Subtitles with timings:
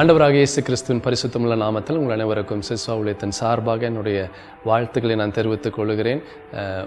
[0.00, 4.18] ஆண்டவராக இயேசு கிறிஸ்துவின் பரிசுத்தமுள்ள நாமத்தில் உங்கள் அனைவருக்கும் சிஸ்வா ஊழியத்தின் சார்பாக என்னுடைய
[4.64, 6.22] வாழ்த்துக்களை நான் தெரிவித்துக் கொள்கிறேன்.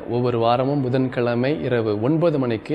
[0.10, 2.75] ஒவ்வொரு வாரமும் புதன்கிழமை இரவு ஒன்பது மணிக்கு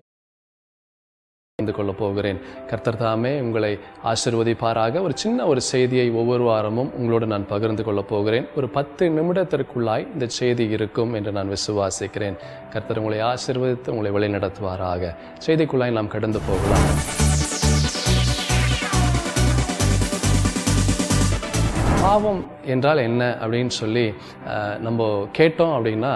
[1.60, 2.38] கலந்து கொள்ளப் போகிறேன்.
[2.66, 3.70] கர்த்தர் தாமே உங்களை
[4.04, 5.02] ஆசிர்வதிப்பாராக.
[5.02, 8.48] ஒரு சின்ன ஒரு செய்தியை ஒவ்வொரு வாரமும் உங்களோடு நான் பகிர்ந்து கொள்ளப் போகிறேன்.
[8.56, 12.36] ஒரு பத்து நிமிடத்திற்குள்ளாய் இந்த செய்தி இருக்கும் என்று நான் விசுவாசிக்கிறேன்.
[12.70, 15.12] கர்த்தர் உங்களை ஆசிர்வதித்து உங்களை வழிநடத்துவாராக.
[15.46, 16.86] செய்திக்குள்ளாய் நாம் கடந்து போகலாம்.
[22.02, 24.06] பாவம் என்றால் என்ன அப்படின்னு சொல்லி
[24.48, 25.00] அஹ், நம்ம
[25.38, 26.12] கேட்டோம் அப்படின்னா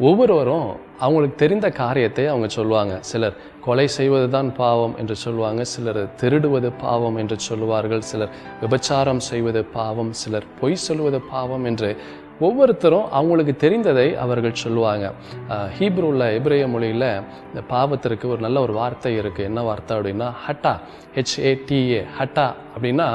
[0.00, 2.98] ஒவ்வொருவரும் அவங்களுக்கு தெரிந்த காரியத்தை அவங்க சொல்லுவாங்க.
[3.00, 5.62] சிலர் கொலை செய்வது தான் பாவம் என்று சொல்லுவாங்க.
[5.66, 8.02] சிலர் திருடுவது பாவம் என்று சொல்லுவார்கள்.
[8.04, 10.12] சிலர் விபச்சாரம் செய்வது பாவம்.
[10.14, 11.90] சிலர் பொய் சொல்வது பாவம் என்று
[12.40, 15.04] ஒவ்வொருத்தரும் அவங்களுக்கு தெரிந்ததை அவர்கள் சொல்லுவாங்க.
[15.48, 17.08] அஹ், ஹீப்ரூவில் எபிரேய மொழியில்
[17.48, 20.72] இந்த பாவத்திற்கு ஒரு நல்ல ஒரு வார்த்தை இருக்குது என்ன வார்த்தை அப்படின்னா ஹட்டா
[21.16, 23.08] ஹெச்ஏடிஏ ஹட்டா அப்படின்னா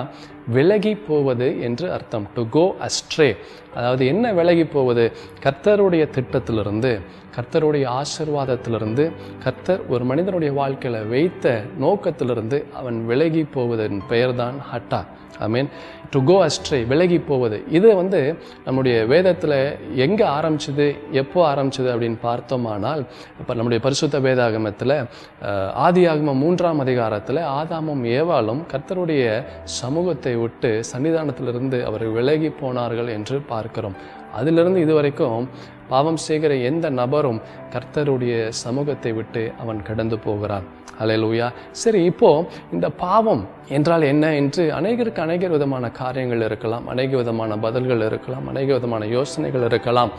[0.56, 2.26] விலகி போவது என்று அர்த்தம்.
[2.36, 3.30] டு கோ அஸ்ட்ரே
[3.78, 5.06] அதாவது என்ன விலகி போவது?
[5.46, 6.92] கர்த்தருடைய திட்டத்திலிருந்து
[7.36, 9.04] கர்த்தருடைய ஆசிர்வாதத்திலிருந்து
[9.44, 11.46] கர்த்தர் ஒரு மனிதனுடைய வாழ்க்கையில் வைத்த
[11.84, 15.02] நோக்கத்திலிருந்து அவன் விலகி போவதன் பெயர்தான் Hatta.
[15.46, 15.70] I mean
[16.14, 17.58] to go astray விலகி போவது.
[17.78, 18.20] இது வந்து
[18.66, 19.56] நம்முடைய வேதத்தில்
[20.06, 20.88] எங்கே ஆரம்பிச்சது
[21.22, 23.02] எப்போ ஆரம்பிச்சது அப்படின்னு பார்த்தோமானால்
[23.42, 24.96] இப்போ நம்முடைய பரிசுத்த வேதாகமத்தில்
[25.86, 29.26] ஆதி ஆகம மூன்றாம் அதிகாரத்தில் ஆதாமும் ஏவாளும் கர்த்தருடைய
[29.80, 33.98] சமூகத்தை விட்டு சன்னிதானத்திலிருந்து அவர் விலகி போனார்கள் என்று பார்க்கிறோம்.
[34.40, 35.50] அதிலிருந்து இதுவரைக்கும்
[35.92, 37.40] பாவம் செய்கிற எந்த நபரும்
[37.74, 40.66] கர்த்தருடைய சமூகத்தை விட்டு அவன் கடந்து போகிறான்.
[41.02, 41.48] அலையலூயா
[41.82, 42.30] சரி இப்போ
[42.76, 43.44] இந்த பாவம்
[43.78, 49.66] என்றால் என்ன என்று அநேகருக்கு அநேக விதமான காரியங்கள் இருக்கலாம் அநேக விதமான பதில்கள் இருக்கலாம் அநேக விதமான யோசனைகள்
[49.70, 50.14] இருக்கலாம்.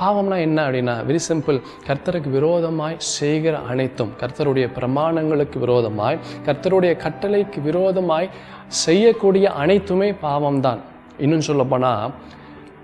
[0.00, 8.30] பாவம்னா என்ன அப்படின்னா வெரி சிம்பிள் கர்த்தருக்கு விரோதமாய் செய்கிற அனைத்தும் கர்த்தருடைய பிரமாணங்களுக்கு விரோதமாய் கர்த்தருடைய கட்டளைக்கு விரோதமாய்
[8.68, 10.80] செய்யக்கூடிய அனைத்துமே பாவம்தான்.
[11.18, 12.12] இன்னும் சொல்லப்போனால்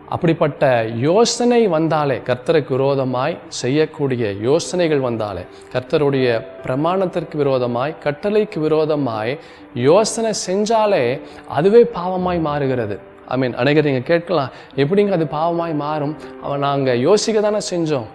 [0.09, 5.42] அப்படிப்பட்ட யோசனை வந்தாலே கர்த்தருக்கு விரோதமாய் செய்யக்கூடிய யோசனைகள் வந்தாலே
[5.72, 6.28] கர்த்தருடைய
[6.65, 9.38] பிரமாணத்திற்கு விரோதமாய் கட்டளைக்கு விரோதமாய்
[9.75, 12.98] யோசனை செஞ்சாலே அதுவே பாவமாய் மாறுகிறது.
[13.32, 14.50] ஐ மீன் அநேகர் நீங்கள் கேட்கலாம்
[14.82, 16.14] எப்படிங்க அது பாவமாய் மாறும்?
[16.44, 18.08] அவன் நாங்கள் யோசிக்க தானே செஞ்சோம்.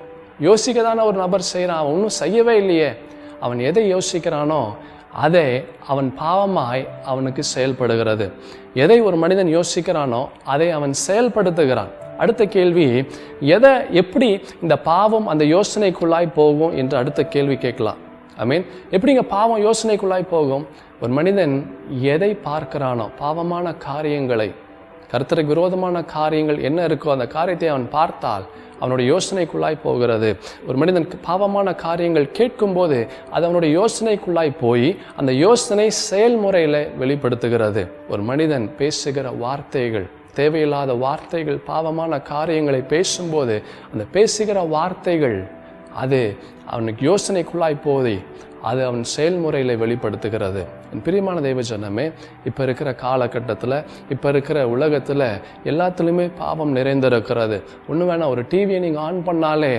[0.48, 2.90] யோசிக்க தானே ஒரு நபர் செய்கிறான் அவன் ஒன்றும் செய்யவே இல்லையே.
[3.46, 4.62] அவன் எதை யோசிக்கிறானோ
[5.26, 5.46] அதை
[5.92, 6.82] அவன் பாவமாய்
[7.12, 8.26] அவனுக்கு செயல்படுகிறது.
[8.84, 10.22] எதை ஒரு மனிதன் யோசிக்கிறானோ
[10.54, 11.92] அதை அவன் செயல்படுத்துகிறான்.
[12.24, 12.88] அடுத்த கேள்வி
[13.56, 13.72] எதை
[14.02, 14.30] எப்படி
[14.64, 18.02] இந்த பாவம் அந்த யோசனைக்குள்ளாய் போகும் என்று அடுத்த கேள்வி கேட்கலாம்.
[18.42, 18.66] ஐ மீன்
[18.96, 20.66] எப்படிங்க பாவம் யோசனைக்குள்ளாய் போகும்?
[21.02, 21.56] ஒரு மனிதன்
[22.14, 24.50] எதை பார்க்கிறானோ பாவமான காரியங்களை
[25.16, 28.46] கர்த்தருக்கு விரோதமான காரியங்கள் என்ன இருக்கோ அந்த காரியத்தை அவன் பார்த்தால்
[28.80, 30.30] அவனுடைய யோசனைக்குள்ளாய் போகிறது.
[30.68, 32.98] ஒரு மனிதன் பாவமான காரியங்கள் கேட்கும்போது
[33.32, 37.84] அது அவனுடைய யோசனைக்குள்ளாய் போய் அந்த யோசனை செயல்முறையில் வெளிப்படுத்துகிறது.
[38.10, 40.08] ஒரு மனிதன் பேசுகிற வார்த்தைகள்
[40.40, 43.56] தேவையில்லாத வார்த்தைகள் பாவமான காரியங்களை பேசும்போது
[43.94, 45.38] அந்த பேசுகிற வார்த்தைகள்
[46.04, 46.22] அது
[46.74, 48.16] அவனுக்கு யோசனைக்குள்ளாய் போதை
[48.70, 50.62] அது அவன் செயல்முறையில் வெளிப்படுத்துகிறது.
[50.94, 52.06] என் பிரியமான தெய்வ ஜனமே
[52.50, 53.78] இப்போ இருக்கிற காலகட்டத்தில்
[54.14, 55.28] இப்போ இருக்கிற உலகத்தில்
[55.72, 57.58] எல்லாத்துலேயுமே பாவம் நிறைந்திருக்கிறது.
[57.90, 59.74] ஒன்று வேணால் ஒரு டிவியை நீங்கள் ஆன் பண்ணாலே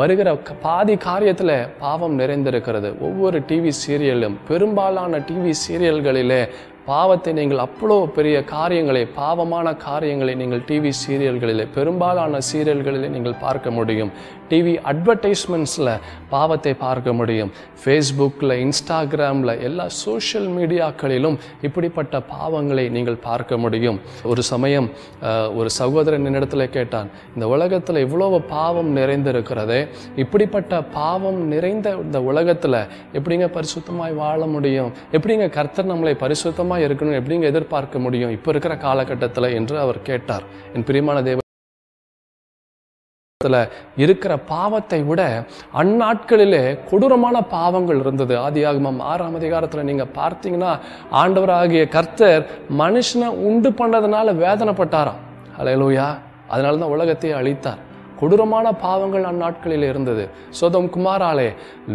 [0.00, 0.28] வருகிற
[0.66, 2.90] பாதி காரியத்தில் பாவம் நிறைந்திருக்கிறது.
[3.08, 6.42] ஒவ்வொரு டிவி சீரியலும் பெரும்பாலான டிவி சீரியல்களிலே
[6.86, 14.10] பாவத்தை நீங்கள் அவ்வளோ பெரிய காரியங்களை பாவமான காரியங்களை நீங்கள் டிவி சீரியல்களிலே பெரும்பாலான சீரியல்களிலே நீங்கள் பார்க்க முடியும்.
[14.50, 15.90] டிவி அட்வர்டைஸ்மெண்ட்ஸில்
[16.32, 17.50] பாவத்தை பார்க்க முடியும்.
[17.82, 24.00] ஃபேஸ்புக்கில் இன்ஸ்டாகிராமில் எல்லா சோஷியல் மீடியாக்களிலும் இப்படிப்பட்ட பாவங்களை நீங்கள் பார்க்க முடியும்.
[24.32, 24.88] ஒரு சமயம்
[25.58, 29.80] ஒரு சகோதரன் என்னிடத்துல கேட்டான் இந்த உலகத்தில் இவ்வளோ பாவம் நிறைந்திருக்கிறதே
[30.24, 32.78] இப்படிப்பட்ட பாவம் நிறைந்த இந்த உலகத்தில்
[33.18, 34.92] எப்படிங்க பரிசுத்தமாய் வாழ முடியும்?
[35.16, 38.34] எப்படிங்க கர்த்தர் நம்மளை பரிசுத்தமாக இருக்கணும் எப்படிங்க எதிர்பார்க்க முடியும்?
[38.36, 40.44] இப்போ இருக்கிற காலகட்டத்தில் என்று அவர் கேட்டார்.
[40.74, 41.40] என் பிரியமான தேவ
[44.04, 45.22] இருக்கிற பாவத்தை விட
[45.80, 46.60] அந்நாட்களிலே
[46.90, 48.34] கொடூரமான பாவங்கள் இருந்தது.
[48.46, 50.72] ஆதியாகமம் ஆறாம் அதிகாரத்தில் நீங்க பார்த்தீங்கன்னா
[51.22, 52.44] ஆண்டவராகிய கர்த்தர்
[52.82, 55.22] மனுஷனை உண்டு பண்ணதுனால வேதனைப்பட்டாராம்.
[55.60, 56.06] அலையலூயா
[56.48, 57.80] அதனால தான் உலகத்தையே அழித்தார்.
[58.20, 60.24] கொடூரமான பாவங்கள் அந்நாட்களில் இருந்தது.
[60.58, 61.48] சோதம் குமாராலே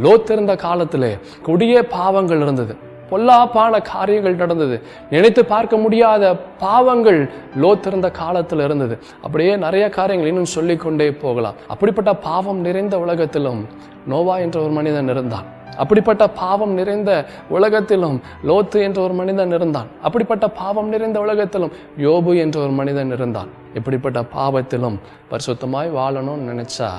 [0.03, 1.11] லோத்திருந்த காலத்திலே
[1.47, 2.75] கொடிய பாவங்கள் இருந்தது.
[3.11, 4.81] பொல்லாப்பான காரியங்கள் நடந்தது.
[5.09, 7.29] நினைத்து பார்க்க முடியாத பாவங்கள்
[7.61, 8.99] லோத்திருந்த காலத்தில் இருந்தது.
[9.21, 11.53] அப்படியே நிறைய காரியங்கள் இன்னும் சொல்லிக்கொண்டே போகலாம்.
[11.67, 13.67] அப்படிப்பட்ட பாவம் நிறைந்த உலகத்திலும்
[14.05, 15.55] நோவா என்ற ஒரு மனிதன் இருந்தான்.
[15.77, 19.87] அப்படிப்பட்ட பாவம் நிறைந்த உலகத்திலும் லோத்து என்ற ஒரு மனிதன் இருந்தான்.
[20.01, 23.47] அப்படிப்பட்ட பாவம் நிறைந்த உலகத்திலும் யோபு என்ற ஒரு மனிதன் இருந்தான்.
[23.73, 24.99] இப்படிப்பட்ட பாவத்திலும்
[25.31, 26.89] பரிசுத்தமாய் வாழணும்னு நினைச்சா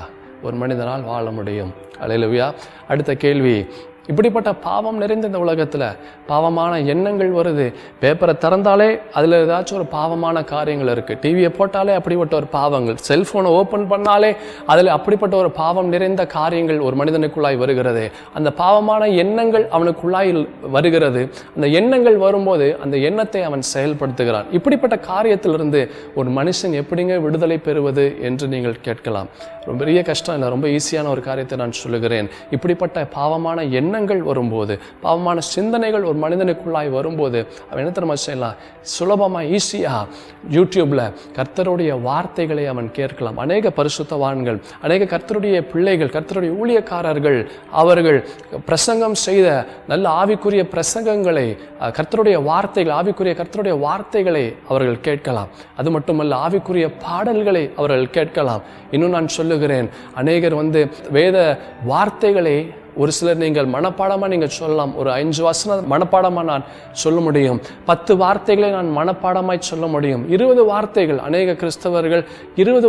[0.43, 1.73] ஒரு மனிதனால் வாழ முடியும்.
[2.01, 2.53] அலையிலுவியா
[2.87, 3.65] அடுத்த கேள்வி.
[4.07, 5.85] இப்படிப்பட்ட பாவம் நிறைந்த இந்த உலகத்தில்
[6.27, 7.73] பாவமான எண்ணங்கள் வருது.
[8.01, 12.97] பேப்பரை திறந்தாலே அதில் ஏதாச்சும் ஒரு பாவமான காரியங்கள் இருக்குது டிவியை போட்டாலே அப்படிப்பட்ட ஒரு பாவங்கள்.
[13.09, 14.35] செல்ஃபோனை ஓப்பன் பண்ணாலே
[14.65, 18.11] அதில் அப்படிப்பட்ட ஒரு பாவம் நிறைந்த காரியங்கள் ஒரு மனிதனுக்குள்ளாய் வருகிறது.
[18.33, 20.47] அந்த பாவமான எண்ணங்கள் அவனுக்குள்ளாய்
[20.77, 21.29] வருகிறது.
[21.55, 24.49] அந்த எண்ணங்கள் வரும்போது அந்த எண்ணத்தை அவன் செயல்படுத்துகிறான்.
[24.51, 29.29] இப்படிப்பட்ட காரியத்திலிருந்து ஒரு மனுஷன் எப்படிங்க விடுதலை பெறுவது என்று நீங்கள் கேட்கலாம்.
[29.65, 30.35] ரொம்ப பெரிய கஷ்டம்.
[30.35, 32.29] இல்லை ரொம்ப ஈஸியான ஒரு காரியத்தை நான் சொல்லுகிறேன்.
[32.51, 38.55] இப்படிப்பட்ட பாவமான எண்ணங்கள் வரும்போது பாவமான சிந்தனைகள் ஒரு மனிதனுக்குள்ளாய் வரும்போது அவன் என்ன தெரியுமா செய்யலாம்?
[38.81, 40.03] சுலபமாக ஈஸியாக
[40.51, 41.03] யூடியூப்பில்
[41.37, 43.37] கர்த்தருடைய வார்த்தைகளை அவன் கேட்கலாம்.
[43.37, 47.39] அநேக பரிசுத்தவான்கள் அநேக கர்த்தருடைய பிள்ளைகள் கர்த்தருடைய ஊழியக்காரர்கள்
[47.71, 48.19] அவர்கள்
[48.65, 49.47] பிரசங்கம் செய்த
[49.87, 55.49] நல்ல ஆவிக்குரிய பிரசங்கங்களை கர்த்தருடைய வார்த்தைகள் ஆவிக்குரிய கர்த்தருடைய வார்த்தைகளை அவர்கள் கேட்கலாம்.
[55.77, 58.61] அது மட்டுமல்ல ஆவிக்குரிய பாடல்களை அவர்கள் கேட்கலாம்.
[58.91, 61.37] இன்னும் நான் சொல்லுகிறேன் அநேகர் வந்து வேத
[61.85, 64.93] வார்த்தைகளை ஒரு சிலர் நீங்கள் மனப்பாடமாக நீங்கள் சொல்லலாம்.
[65.01, 66.65] ஒரு அஞ்சு வசனம் மனப்பாடமாக நான்
[67.03, 67.61] சொல்ல முடியும்.
[67.89, 70.23] பத்து வார்த்தைகளை நான் மனப்பாடமாய் சொல்ல முடியும்.
[70.35, 72.23] இருபது வார்த்தைகள் அநேக கிறிஸ்தவர்கள்
[72.63, 72.87] இருபது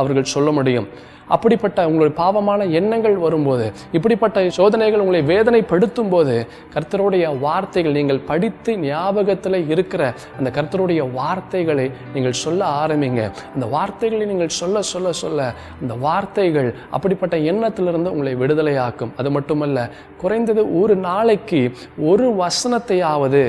[0.00, 0.86] அவர்கள் சொல்ல முடியும்.
[1.34, 3.66] அப்படிப்பட்ட உங்களுடைய பாவமான எண்ணங்கள் வரும்போது
[3.96, 6.34] இப்படிப்பட்ட சோதனைகள் உங்களை வேதனைப்படுத்தும் போது
[6.74, 10.02] கர்த்தருடைய வார்த்தைகள் நீங்கள் படித்து ஞாபகத்தில் இருக்கிற
[10.38, 13.22] அந்த கர்த்தருடைய வார்த்தைகளை நீங்கள் சொல்ல ஆரம்பிங்க.
[13.54, 19.12] அந்த வார்த்தைகளை நீங்கள் சொல்ல சொல்ல சொல்ல அந்த வார்த்தைகள் அப்படிப்பட்ட எண்ணத்திலிருந்து உங்களை விடுதலையாக்கும்.
[19.16, 19.88] அது மட்டுமல்ல
[20.20, 21.60] குறைந்தது ஒரு நாளைக்கு
[22.10, 23.44] ஒரு வசனத்தையாவது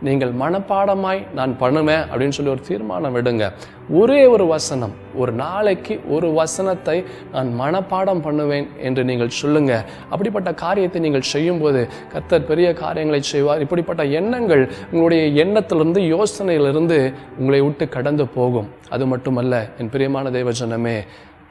[0.00, 3.52] நீங்கள் மனப்பாடமாய் நான் பண்ணுவேன் அப்படின்னு சொல்லி ஒரு தீர்மானம் விடுங்க.
[3.90, 9.84] ஒரே ஒரு வசனம் ஒரு நாளைக்கு ஒரு வசனத்தை நான் மனப்பாடம் பண்ணுவேன் என்று நீங்கள் சொல்லுங்க.
[10.10, 13.60] அப்படிப்பட்ட காரியத்தை நீங்கள் செய்யும்போது கத்தர் பெரிய காரியங்களை செய்வார்.
[13.60, 18.68] இப்படிப்பட்ட எண்ணங்கள் உங்களுடைய எண்ணத்திலிருந்து யோசனையிலிருந்து உங்களை விட்டு கடந்து போகும்.
[18.90, 20.98] அது மட்டுமல்ல என் பிரியமான தேவஜனமே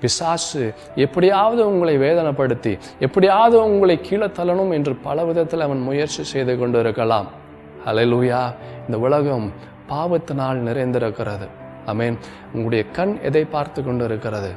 [0.02, 6.78] பிசாசு எப்படியாவது உங்களை வேதனைப்படுத்தி எப்படியாவது உங்களை கீழே தள்ளணும் என்று பல விதத்தில் அவன் முயற்சி செய்து கொண்டு
[7.86, 8.42] அலையலூயா
[8.86, 9.52] இந்த உலகம்
[9.90, 11.48] பாவத்தினால் நிறைந்திருக்கிறது.
[11.88, 12.18] அமேன்
[12.54, 14.52] உங்களுடைய கண் எதை பார்த்து கொண்டு இருக்கிறது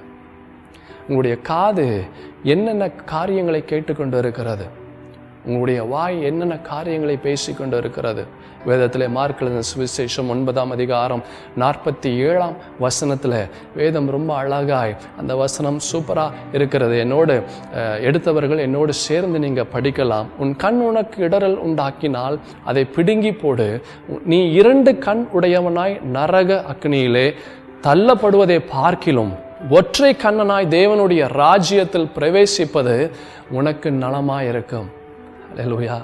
[1.01, 2.05] உங்களுடைய காது
[2.43, 4.67] என்னென்ன காரியங்களை கேட்டுக்கொண்டு இருக்கிறது
[5.45, 8.27] உங்களுடைய வாய் என்னென்ன காரியங்களை பேசிக்கொண்டு இருக்கிறது
[8.71, 11.23] வேதத்தில் மார்க்கெழுதின சுவிசேஷம் ஒன்பதாம் அதிகாரம்
[11.63, 13.37] நாற்பத்தி ஏழாம் வசனத்தில்
[13.79, 16.95] வேதம் ரொம்ப அழகாய் அந்த வசனம் சூப்பராக இருக்கிறது.
[17.05, 17.37] என்னோடு
[18.09, 20.29] எடுத்தவர்கள் என்னோடு சேர்ந்து நீங்கள் படிக்கலாம்.
[20.43, 22.37] உன் கண் உனக்கு இடரல் உண்டாக்கினால்
[22.71, 23.69] அதை பிடுங்கி போடு.
[24.33, 27.27] நீ இரண்டு கண் உடையவனாய் நரக அக்னியிலே
[27.87, 29.33] தள்ளப்படுவதை பார்க்கிலும்.
[29.79, 32.97] ஒற்றை கண்ணனாய் தேவனுடைய ராஜ்யத்தில் பிரவேசிப்பது
[33.59, 34.89] உனக்கு நலமாயிருக்கும்.
[35.71, 35.97] லூயா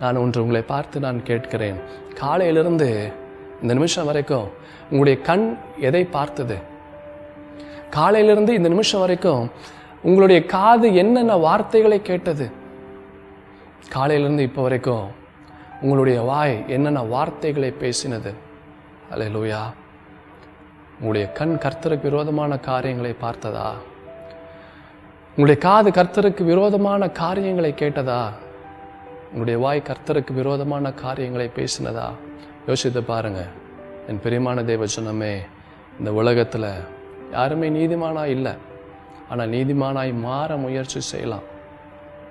[0.00, 1.80] நான் ஒன்று உங்களை பார்த்து நான் கேட்கிறேன்.
[2.14, 3.12] காலையிலிருந்து
[3.62, 4.48] இந்த நிமிஷம் வரைக்கும்
[4.84, 6.56] உங்களுடைய கண் எதை பார்த்தது?
[7.90, 9.50] காலையிலிருந்து இந்த நிமிஷம் வரைக்கும்
[10.02, 12.50] உங்களுடைய காது என்னென்ன வார்த்தைகளை கேட்டது?
[13.88, 15.06] காலையிலிருந்து இப்போ வரைக்கும்
[15.80, 18.34] உங்களுடைய வாய் என்னென்ன வார்த்தைகளை பேசினது?
[19.10, 19.62] அல்லேலூயா
[20.94, 23.70] உங்களுடைய கண் கர்த்தருக்கு விரோதமான காரியங்களை பார்த்ததா?
[25.28, 28.30] உங்களுடைய காது கர்த்தருக்கு விரோதமான காரியங்களை கேட்டதா?
[29.36, 32.04] உங்களுடைய வாய் கர்த்தருக்கு விரோதமான காரியங்களை பேசினதா?
[32.66, 33.46] யோசித்து பாருங்க.
[34.08, 35.34] என் பிரியமான தேவச்சனமே
[35.98, 36.64] இந்த உலகத்தில்
[37.32, 38.52] யாருமே நீதிமானா இல்லை.
[39.28, 41.42] ஆனால் நீதிமானாய் மாற முயற்சி செய்யலாம்.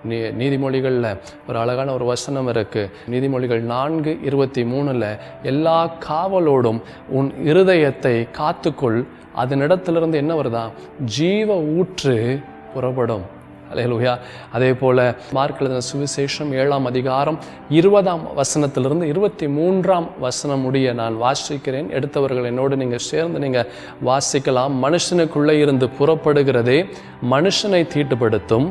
[0.03, 2.89] நீ நீதிமொழிகளில் ஒரு அழகான ஒரு வசனம் இருக்கு.
[3.09, 9.05] நீதிமொழிகள் நான்கு இருபத்தி மூணில் எல்லா காவலோடும் உன் இருதயத்தை காத்துக்கொள்.
[9.38, 10.71] அதனிடத்திலிருந்து என்ன வருதா?
[11.03, 12.39] ஜீவ ஊற்று
[12.74, 13.33] புறப்படும்.
[13.74, 14.17] அல்லேலூயா
[14.51, 21.89] அதே போல் மார்க் எழுதின சுவிசேஷம் ஏழாம் அதிகாரம் இருபதாம் வசனத்திலிருந்து இருபத்தி மூன்றாம் வசனம் முடிய நான் வாசிக்கிறேன்.
[21.89, 23.67] எடுத்தவர்கள் என்னோடு நீங்கள் சேர்ந்து நீங்கள்
[24.05, 24.74] வாசிக்கலாம்.
[24.86, 26.89] மனுஷனுக்குள்ளே இருந்து புறப்படுகிறதே
[27.31, 28.67] மனுஷனை தீட்டுப்படுத்தும்.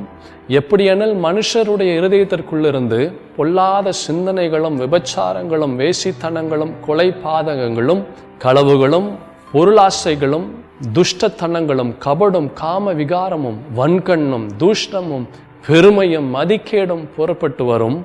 [0.48, 8.04] எப்படியெனில் மனுஷருடைய இருதயத்திற்குள்ளிருந்து பொல்லாத சிந்தனைகளும் விபச்சாரங்களும் வேசித்தனங்களும் கொலை பாதகங்களும்
[8.44, 9.08] களவுகளும்
[9.52, 10.46] பொருளாசைகளும்
[10.80, 15.26] துஷ்டத்தனங்களும் கபடும் காம விகாரமும் வன்கண்ணும் தூஷ்ணமும்
[15.66, 18.04] பெருமையும் மதிக்கேடும் புறப்பட்டு வரும்.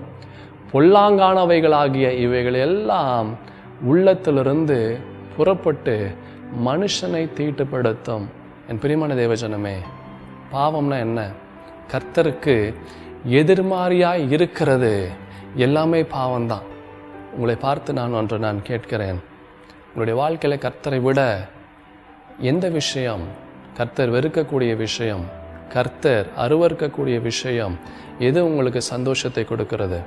[0.74, 3.38] பொல்லாங்கானவைகளாகிய இவைகள் எல்லாம்
[3.82, 5.00] உள்ளத்திலிருந்து
[5.38, 6.16] புறப்பட்டு
[6.66, 8.26] மனுஷனை தீட்டுப்படுத்தும்.
[8.68, 9.76] என் பிரியமான தேவஜனமே
[10.54, 11.30] பாவம்னா என்ன?
[11.92, 12.74] கர்த்தருக்கு
[13.30, 15.10] எதிர்மாறியாய் இருக்கிறது
[15.56, 16.68] எல்லாமே பாவம்தான்.
[17.34, 19.22] உங்களை பார்த்து நான் ஒன்று நான் கேட்கிறேன்.
[19.88, 21.48] உங்களுடைய வாழ்க்கையில் கர்த்தரை விட
[22.42, 23.22] எந்த விஷயம்?
[23.78, 25.26] கர்த்தர் வெறுக்கக்கூடிய விஷயம்.
[25.70, 27.80] கர்த்தர் அருவறுக்கக்கூடிய விஷயம்.
[28.20, 30.00] எது உங்களுக்கு சந்தோஷத்தை கொடுக்கிறது?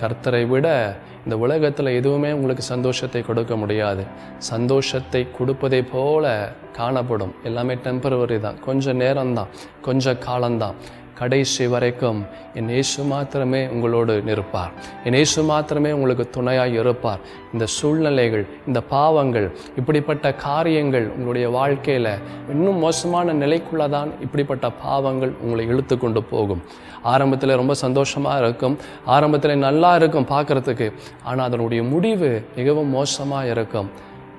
[0.00, 4.04] கர்த்தரை விட இந்த உலகத்தில் எதுவுமே உங்களுக்கு சந்தோஷத்தை கொடுக்க முடியாது.
[4.38, 7.34] சந்தோஷத்தை கொடுப்பதை போல காணப்படும்.
[7.44, 8.60] எல்லாமே டெம்பரவரி தான்.
[8.60, 9.46] கொஞ்சம் நேரம்தான்.
[9.82, 10.74] கொஞ்சம் காலம்தான்.
[11.18, 12.20] கடைசி வரைக்கும்
[12.58, 14.72] என் இயேசு மாத்திரமே உங்களோடு நிற்பார்.
[15.06, 17.20] என் இயேசு மாத்திரமே உங்களுக்கு துணையாக இருப்பார்.
[17.52, 19.46] இந்த சூழ்நிலைகள் இந்த பாவங்கள்
[19.80, 22.10] இப்படிப்பட்ட காரியங்கள் உங்களுடைய வாழ்க்கையில்
[22.54, 26.64] இன்னும் மோசமான நிலைக்குள்ளே தான் இப்படிப்பட்ட பாவங்கள் உங்களை இழுத்து கொண்டு போகும்.
[27.12, 28.76] ஆரம்பத்தில் ரொம்ப சந்தோஷமாக இருக்கும்.
[29.14, 30.88] ஆரம்பத்தில் நல்லா இருக்கும் பார்க்குறதுக்கு.
[31.28, 33.90] ஆனால் அதனுடைய முடிவு மிகவும் மோசமாக இருக்கும்.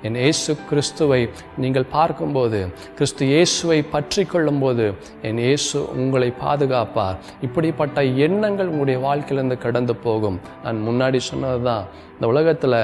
[0.08, 1.20] என் இயேசு கிறிஸ்துவை
[1.64, 2.60] நீங்கள் பார்க்கும்போது
[2.98, 4.86] கிறிஸ்து இயேசுவை பற்றி கொள்ளும்போது
[5.28, 7.20] என் இயேசு உங்களை பாதுகாப்பார்.
[7.48, 10.40] இப்படிப்பட்ட எண்ணங்கள் உங்களுடைய வாழ்க்கையிலேருந்து கடந்து போகும்.
[10.64, 11.86] நான் முன்னாடி சொன்னது தான்
[12.16, 12.80] இந்த உலகத்தில்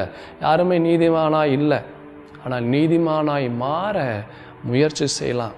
[0.46, 1.80] யாருமே நீதிமானா இல்லை.
[2.44, 3.98] ஆனால் நீதிமானாய் மாற
[4.70, 5.56] முயற்சி செய்யலாம்.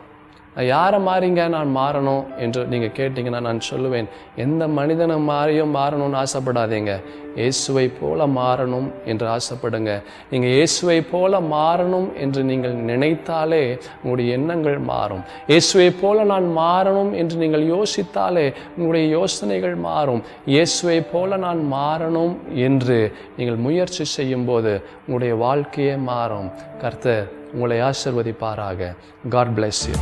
[0.71, 4.07] யாரை மாறிங்க நான் மாறணும் என்று நீங்கள் கேட்டிங்கன்னா நான் சொல்லுவேன்.
[4.43, 6.93] எந்த மனிதனை மாறியும் மாறணும்னு ஆசைப்படாதீங்க.
[7.39, 9.91] இயேசுவை போல மாறணும் என்று ஆசைப்படுங்க.
[10.31, 13.63] நீங்கள் இயேசுவை போல மாறணும் என்று நீங்கள் நினைத்தாலே
[14.01, 15.23] உங்களுடைய எண்ணங்கள் மாறும்.
[15.51, 18.45] இயேசுவை போல நான் மாறணும் என்று நீங்கள் யோசித்தாலே
[18.77, 20.21] உங்களுடைய யோசனைகள் மாறும்.
[20.53, 22.35] இயேசுவை போல நான் மாறணும்
[22.67, 22.99] என்று
[23.37, 24.73] நீங்கள் முயற்சி செய்யும்போது
[25.05, 26.51] உங்களுடைய வாழ்க்கையே மாறும்.
[26.83, 28.93] கர்த்தர் உங்களை ஆசிர்வதிப்பாராக.
[29.35, 29.97] God bless you